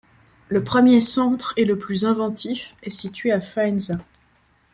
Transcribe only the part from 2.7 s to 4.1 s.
est situé à Faenza.